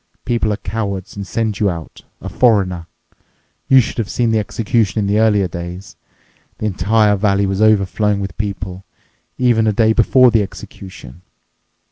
[0.25, 2.87] People are cowards and send you out—a foreigner.
[3.67, 5.95] You should have seen the executions in earlier days!
[6.57, 8.83] The entire valley was overflowing with people,
[9.37, 11.21] even a day before the execution.